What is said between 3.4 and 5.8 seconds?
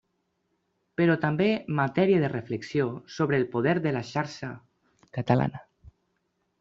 el poder de la xarxa catalana.